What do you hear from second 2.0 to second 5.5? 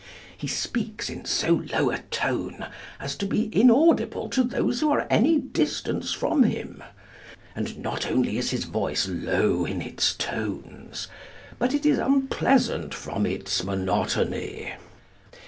tone as to be inaudible to those who are any